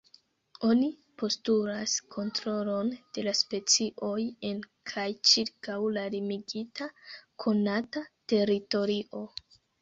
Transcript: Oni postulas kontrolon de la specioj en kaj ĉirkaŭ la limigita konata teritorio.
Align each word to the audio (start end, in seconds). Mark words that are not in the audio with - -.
Oni 0.67 0.85
postulas 1.23 1.91
kontrolon 2.15 2.89
de 3.17 3.23
la 3.27 3.33
specioj 3.39 4.15
en 4.49 4.63
kaj 4.93 5.05
ĉirkaŭ 5.33 5.77
la 5.99 6.07
limigita 6.17 6.89
konata 7.45 8.05
teritorio. 8.35 9.23